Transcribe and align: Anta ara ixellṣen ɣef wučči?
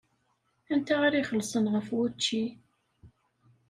Anta 0.73 0.95
ara 1.05 1.17
ixellṣen 1.21 1.65
ɣef 1.73 1.87
wučči? 1.95 2.43